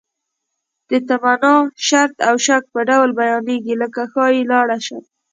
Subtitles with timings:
[0.89, 1.55] د تمنا،
[1.87, 5.03] شرط او شک په ډول بیانیږي لکه ښایي لاړ شم.